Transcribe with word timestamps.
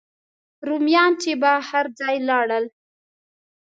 رومیان 0.67 1.11
چې 1.21 1.31
به 1.41 1.51
هر 1.69 1.85
ځای 1.99 2.15
لاړل. 2.29 2.65